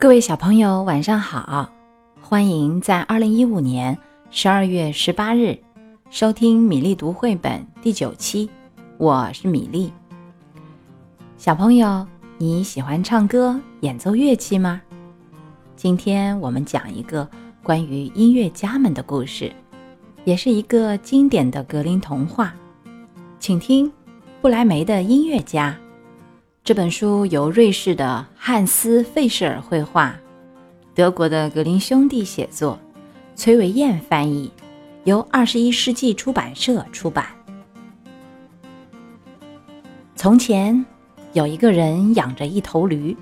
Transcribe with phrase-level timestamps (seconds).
[0.00, 1.68] 各位小朋友，晚上好！
[2.20, 3.98] 欢迎在二零一五年
[4.30, 5.58] 十二月十八日
[6.08, 8.48] 收听米粒读绘本第九期。
[8.96, 9.92] 我是米粒。
[11.36, 12.06] 小朋友，
[12.36, 14.80] 你喜欢唱歌、演奏乐器吗？
[15.74, 17.28] 今天我们讲一个
[17.64, 19.52] 关于音乐家们的故事，
[20.24, 22.54] 也是一个经典的格林童话。
[23.40, 23.86] 请听
[24.40, 25.76] 《布莱梅的音乐家》。
[26.68, 30.14] 这本书由瑞士的汉斯·费舍尔绘画，
[30.94, 32.78] 德国的格林兄弟写作，
[33.34, 34.52] 崔维燕翻译，
[35.04, 37.24] 由二十一世纪出版社出版。
[40.14, 40.84] 从前
[41.32, 43.16] 有一个人养着一头驴，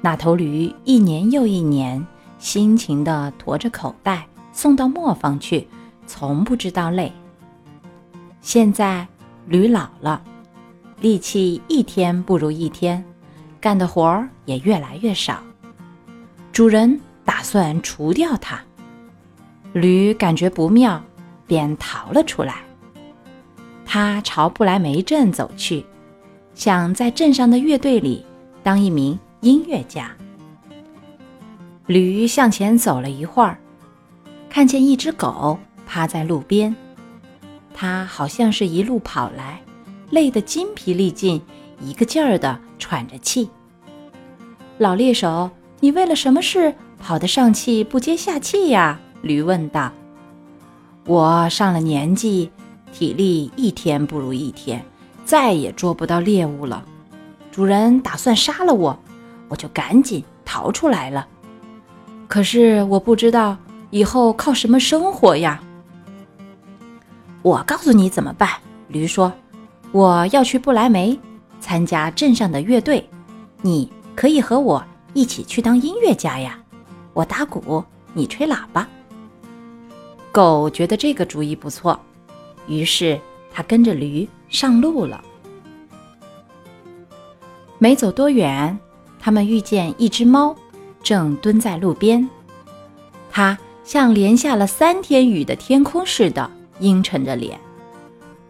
[0.00, 2.02] 那头驴一年又一年
[2.38, 5.68] 辛勤地驮着口袋送到磨坊去，
[6.06, 7.12] 从不知道累。
[8.40, 9.06] 现在
[9.48, 10.24] 驴老了。
[11.00, 13.04] 力气一天不如一天，
[13.60, 15.42] 干的活儿也越来越少。
[16.52, 18.60] 主人打算除掉它，
[19.72, 21.02] 驴感觉不妙，
[21.46, 22.56] 便逃了出来。
[23.84, 25.84] 他朝不来梅镇走去，
[26.54, 28.24] 想在镇上的乐队里
[28.62, 30.10] 当一名音乐家。
[31.86, 33.58] 驴向前走了一会儿，
[34.48, 36.74] 看见一只狗趴在路边，
[37.74, 39.60] 它好像是一路跑来。
[40.14, 41.42] 累得筋疲力尽，
[41.80, 43.50] 一个劲儿地喘着气。
[44.78, 49.00] 老猎手，你为了什么事跑得上气不接下气呀？
[49.22, 49.90] 驴问道。
[51.04, 52.48] 我上了年纪，
[52.92, 54.84] 体力一天不如一天，
[55.24, 56.84] 再也捉不到猎物了。
[57.50, 58.96] 主人打算杀了我，
[59.48, 61.26] 我就赶紧逃出来了。
[62.28, 63.56] 可是我不知道
[63.90, 65.60] 以后靠什么生活呀。
[67.42, 68.48] 我告诉你怎么办，
[68.86, 69.32] 驴说。
[69.94, 71.16] 我要去不来梅
[71.60, 73.08] 参加镇上的乐队，
[73.62, 76.58] 你可以和我一起去当音乐家呀！
[77.12, 78.88] 我打鼓，你吹喇叭。
[80.32, 81.96] 狗觉得这个主意不错，
[82.66, 83.16] 于是
[83.52, 85.22] 它跟着驴上路了。
[87.78, 88.76] 没走多远，
[89.20, 90.56] 他们遇见一只猫，
[91.04, 92.28] 正蹲在路边。
[93.30, 96.50] 它像连下了三天雨的天空似的，
[96.80, 97.56] 阴沉着脸。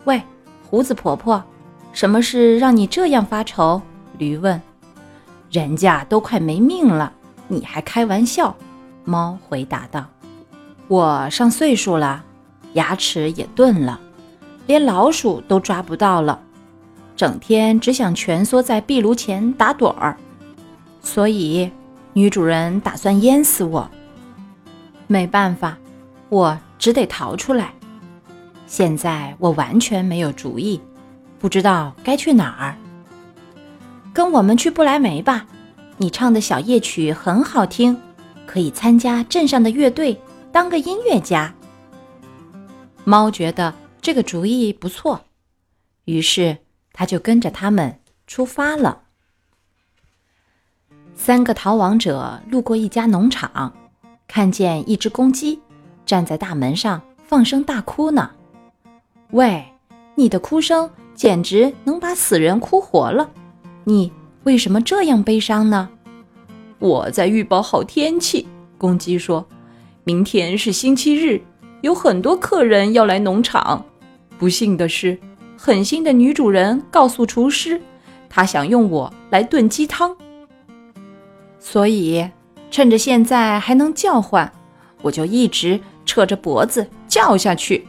[0.04, 0.18] 喂。
[0.74, 1.40] 胡子婆婆，
[1.92, 3.80] 什么事让你这样发愁？
[4.18, 4.60] 驴问。
[5.48, 7.12] 人家都快没命了，
[7.46, 8.56] 你还开玩笑？
[9.04, 10.04] 猫回答道。
[10.88, 12.24] 我上岁数了，
[12.72, 14.00] 牙齿也钝了，
[14.66, 16.40] 连老鼠都抓不到了，
[17.14, 20.16] 整天只想蜷缩在壁炉前打盹儿，
[21.00, 21.70] 所以
[22.14, 23.88] 女主人打算淹死我。
[25.06, 25.78] 没办法，
[26.30, 27.72] 我只得逃出来。
[28.66, 30.80] 现在我完全没有主意，
[31.38, 32.76] 不知道该去哪儿。
[34.12, 35.46] 跟我们去不来梅吧，
[35.96, 38.00] 你唱的小夜曲很好听，
[38.46, 40.20] 可以参加镇上的乐队，
[40.50, 41.54] 当个音乐家。
[43.04, 45.20] 猫觉得这个主意不错，
[46.04, 46.56] 于是
[46.92, 49.02] 它就跟着他们出发了。
[51.14, 53.72] 三个逃亡者路过一家农场，
[54.26, 55.60] 看见一只公鸡
[56.06, 58.30] 站在大门上放声大哭呢。
[59.34, 59.64] 喂，
[60.14, 63.28] 你的哭声简直能把死人哭活了！
[63.82, 64.12] 你
[64.44, 65.88] 为什么这样悲伤呢？
[66.78, 68.46] 我在预报好天气。
[68.78, 69.44] 公鸡说
[70.04, 71.42] ：“明天是星期日，
[71.80, 73.84] 有很多客人要来农场。
[74.38, 75.18] 不幸的是，
[75.58, 77.82] 狠心的女主人告诉厨师，
[78.30, 80.16] 她想用我来炖鸡汤。
[81.58, 82.24] 所以，
[82.70, 84.52] 趁着现在还能叫唤，
[85.02, 87.84] 我就一直扯着脖子叫下去。”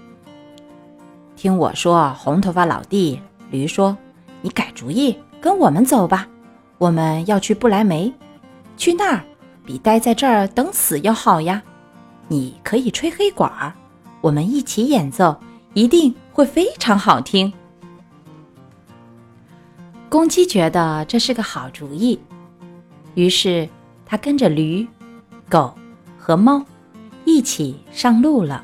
[1.36, 3.20] 听我说，红头发老弟，
[3.52, 3.96] 驴说
[4.42, 6.28] ：“你改主意，跟我们走吧。
[6.78, 8.12] 我们要去不来梅，
[8.78, 9.24] 去那儿
[9.66, 11.62] 比待在这儿等死要好呀。
[12.30, 13.74] 你可以吹黑管儿，
[14.22, 15.36] 我们一起演奏，
[15.74, 17.52] 一定会非常好听。”
[20.10, 22.18] 公鸡觉得这是个好主意，
[23.14, 23.68] 于是
[24.06, 24.88] 它跟着驴、
[25.50, 25.76] 狗
[26.18, 26.64] 和猫
[27.26, 28.64] 一起上路了。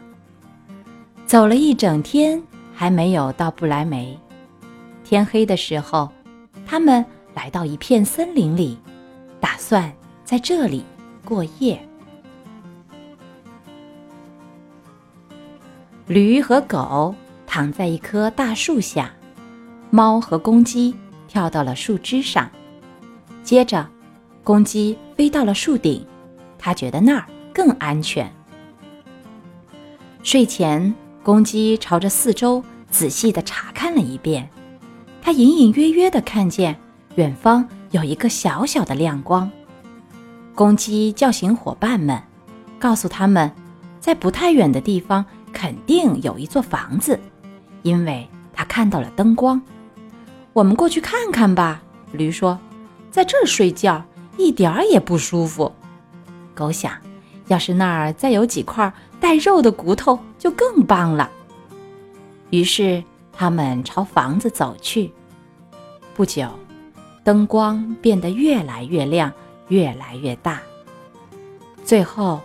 [1.25, 2.41] 走了一整天。
[2.81, 4.19] 还没有到不来梅，
[5.03, 6.09] 天黑的时候，
[6.65, 7.05] 他们
[7.35, 8.75] 来到一片森林里，
[9.39, 9.93] 打算
[10.23, 10.83] 在这里
[11.23, 11.79] 过夜。
[16.07, 17.13] 驴和狗
[17.45, 19.13] 躺在一棵大树下，
[19.91, 20.95] 猫和公鸡
[21.27, 22.49] 跳到了树枝上。
[23.43, 23.87] 接着，
[24.43, 26.03] 公鸡飞到了树顶，
[26.57, 28.27] 它觉得那儿更安全。
[30.23, 30.91] 睡前。
[31.23, 34.47] 公鸡朝着四周仔细地查看了一遍，
[35.21, 36.77] 它隐隐约约地看见
[37.15, 39.49] 远方有一个小小的亮光。
[40.53, 42.21] 公鸡叫醒伙伴们，
[42.77, 43.49] 告诉他们，
[43.99, 47.19] 在不太远的地方肯定有一座房子，
[47.81, 49.59] 因为他看到了灯光。
[50.53, 51.81] 我们过去看看吧。
[52.11, 52.59] 驴说
[53.09, 54.03] ：“在这儿睡觉
[54.37, 55.71] 一点儿也不舒服。”
[56.53, 56.91] 狗想
[57.47, 61.31] ：“要是那儿再有几块带肉的骨头，就更棒了。”
[62.51, 63.03] 于是
[63.33, 65.11] 他们朝房子走去。
[66.13, 66.47] 不久，
[67.23, 69.31] 灯光变得越来越亮，
[69.69, 70.61] 越来越大。
[71.83, 72.39] 最后，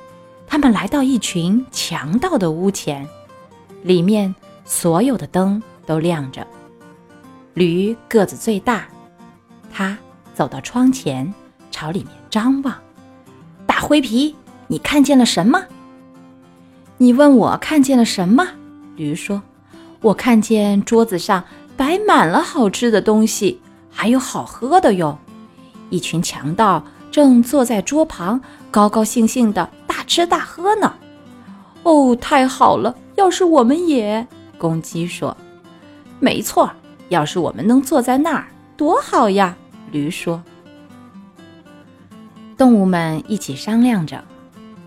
[0.47, 3.07] 他们来到一群强盗的屋前，
[3.83, 6.47] 里面所有的灯都亮着。
[7.55, 8.89] 驴个子最大。
[9.73, 9.99] 他
[10.35, 11.33] 走到窗前，
[11.71, 12.75] 朝里面张望。
[13.67, 14.35] 大灰皮，
[14.69, 15.63] 你看见了什么？
[16.97, 18.47] 你问我看见了什么？
[18.97, 19.43] 驴说
[20.07, 21.43] ：“我看见桌子上
[21.77, 23.61] 摆满了好吃的东西，
[23.91, 25.19] 还有好喝的哟。
[25.91, 30.95] 一群强盗正坐在桌旁，高高兴兴的大吃大喝呢。”
[31.83, 32.95] 哦，太好了！
[33.17, 34.25] 要是我们也……
[34.59, 35.37] 公鸡说
[36.21, 36.71] ：“没错，
[37.09, 39.57] 要是我们能坐在那儿，多好呀！”
[39.91, 40.41] 驴说
[42.57, 44.23] ：“动物们一起商量着，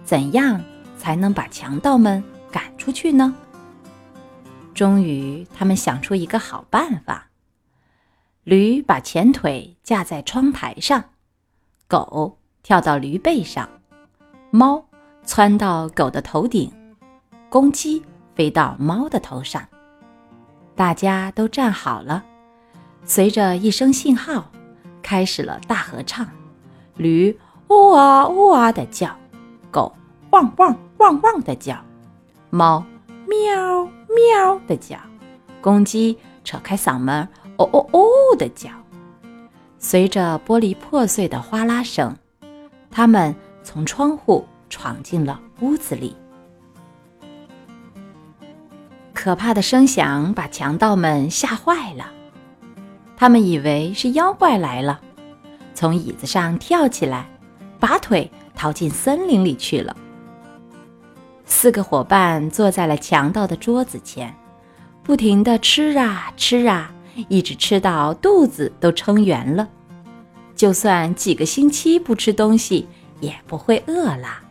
[0.05, 0.61] 怎样
[0.97, 3.35] 才能把强盗们赶出去呢？
[4.79, 7.31] 终于，他们想出一个好办法。
[8.45, 11.03] 驴把前腿架在窗台上，
[11.89, 13.67] 狗跳到驴背上，
[14.51, 14.85] 猫
[15.25, 16.71] 窜到狗的头顶，
[17.49, 18.01] 公鸡
[18.35, 19.67] 飞到猫的头上。
[20.77, 22.23] 大家都站好了，
[23.03, 24.49] 随着一声信号。”
[25.03, 26.25] 开始了大合唱，
[26.95, 27.37] 驴
[27.67, 29.13] 呜啊呜啊的叫，
[29.71, 29.93] 狗
[30.29, 31.75] 汪汪汪汪的叫，
[32.49, 32.81] 猫
[33.29, 34.97] 喵喵的叫，
[35.61, 37.27] 公鸡扯开嗓门
[37.57, 38.69] 哦哦哦的叫。
[39.77, 42.15] 随着玻璃破碎的哗啦声，
[42.91, 46.15] 他们从窗户闯进了屋子里。
[49.13, 52.11] 可怕的声响把强盗们吓坏了。
[53.15, 54.99] 他们以为是妖怪来了，
[55.73, 57.29] 从椅子上跳起来，
[57.79, 59.95] 拔腿逃进森林里去了。
[61.51, 64.33] 四个伙伴坐在了强盗的桌子前，
[65.03, 66.89] 不停地吃啊吃啊，
[67.27, 69.67] 一直吃到肚子都撑圆了。
[70.55, 72.87] 就算几个星期不吃东西，
[73.19, 74.41] 也不会饿啦。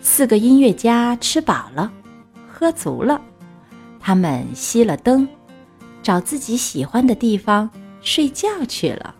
[0.00, 1.92] 四个音乐家吃饱了，
[2.50, 3.20] 喝足了，
[4.00, 5.28] 他们熄了灯。
[6.02, 9.14] 找自己喜欢的地方睡觉去了。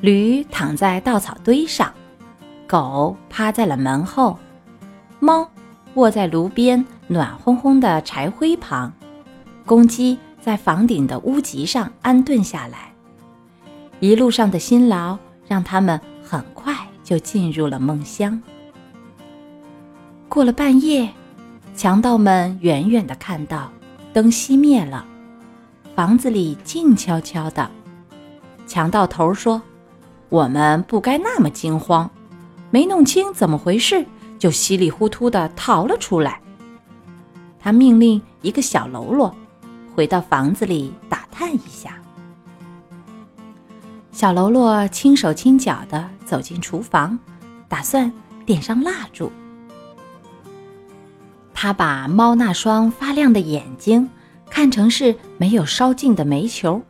[0.00, 1.92] 驴躺在稻草堆上，
[2.66, 4.38] 狗趴在了门后，
[5.20, 5.48] 猫
[5.94, 8.92] 卧在炉边暖烘烘的柴灰旁，
[9.66, 12.92] 公鸡在房顶的屋脊上安顿下来。
[14.00, 18.40] 一路上的辛劳让他们很快就进入了梦乡。
[20.28, 21.08] 过了半夜。
[21.74, 23.70] 强盗们远远地看到，
[24.12, 25.06] 灯熄灭了，
[25.94, 27.70] 房子里静悄悄的。
[28.66, 29.62] 强盗头说
[30.28, 32.10] ：“我们不该那么惊慌，
[32.70, 34.04] 没弄清怎么回事，
[34.38, 36.40] 就稀里糊涂地逃了出来。”
[37.60, 39.34] 他命令一个小喽啰
[39.94, 41.98] 回到房子里打探一下。
[44.12, 47.18] 小喽啰轻手轻脚地走进厨房，
[47.68, 48.12] 打算
[48.44, 49.30] 点上蜡烛。
[51.52, 54.08] 他把猫那双发亮的眼睛
[54.48, 56.80] 看成是没有烧尽的煤球，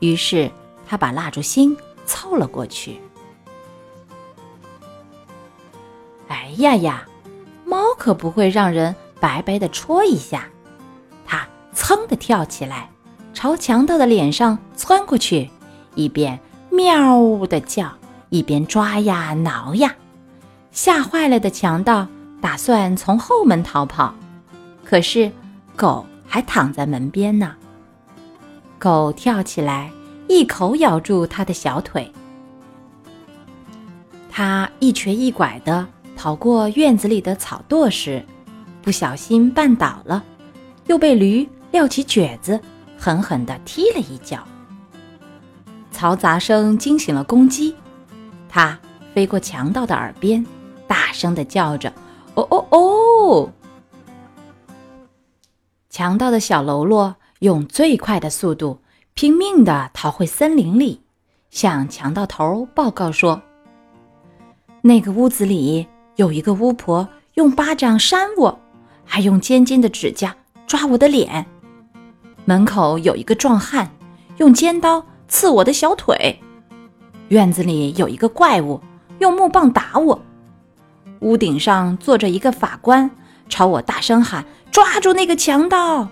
[0.00, 0.50] 于是
[0.86, 3.00] 他把蜡烛芯凑了过去。
[6.28, 7.06] 哎呀呀，
[7.64, 10.46] 猫可不会让人白白的戳一下。
[11.26, 12.90] 它噌的跳起来，
[13.32, 15.50] 朝强盗的脸上窜过去，
[15.94, 16.38] 一边
[16.70, 17.90] 喵的叫，
[18.30, 19.94] 一边抓呀挠呀，
[20.70, 22.06] 吓坏了的强盗。
[22.40, 24.14] 打算从后门逃跑，
[24.84, 25.32] 可是
[25.76, 27.54] 狗还躺在门边呢。
[28.78, 29.90] 狗跳起来，
[30.28, 32.10] 一口咬住他的小腿。
[34.30, 38.24] 他一瘸一拐地跑过院子里的草垛时，
[38.82, 40.24] 不小心绊倒了，
[40.86, 42.60] 又被驴撂起蹶子，
[42.98, 44.42] 狠狠地踢了一脚。
[45.92, 47.76] 嘈杂声惊醒了公鸡，
[48.48, 48.78] 它
[49.14, 50.44] 飞过强盗的耳边，
[50.88, 51.92] 大声地叫着。
[52.34, 53.52] 哦哦哦！
[55.88, 58.80] 强盗的小喽啰用最快的速度
[59.16, 61.00] 拼命地逃回森林里，
[61.48, 63.40] 向强盗头报告说
[64.82, 68.58] ：“那个屋子里有一个巫婆，用巴掌扇我，
[69.04, 70.34] 还用尖尖的指甲
[70.66, 71.44] 抓我的脸；
[72.44, 73.88] 门口有一个壮汉，
[74.38, 76.40] 用尖刀刺我的小腿。
[77.28, 78.80] 院子里有一个怪物，
[79.20, 80.20] 用木棒打我。
[81.20, 83.08] 屋顶上坐着一个法官，
[83.48, 86.08] 朝我大声喊：“抓住那个强盗！”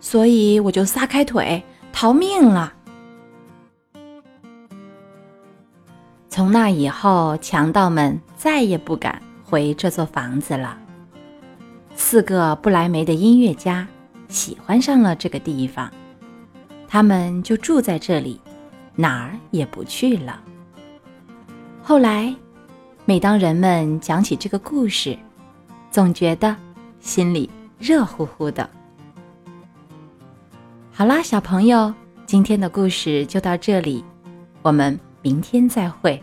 [0.00, 1.62] 所以我就撒开腿
[1.94, 2.72] 逃命了。
[6.28, 10.76] 从那以后，强盗们再也不敢回这座房子了。
[11.94, 13.86] 四个不来梅的音乐家
[14.28, 15.88] 喜欢上了这个地方，
[16.88, 18.40] 他们就住在这里，
[18.96, 20.42] 哪儿也不去了。
[21.80, 22.34] 后来，
[23.04, 25.16] 每当人们讲起这个故事，
[25.92, 26.56] 总觉得
[26.98, 27.48] 心里
[27.78, 28.68] 热乎乎的。
[30.96, 31.92] 好啦，小朋友，
[32.24, 34.04] 今天的故事就到这里，
[34.62, 36.22] 我们明天再会。